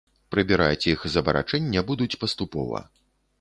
[0.35, 2.83] Прыбіраць іх з абарачэння будуць паступова.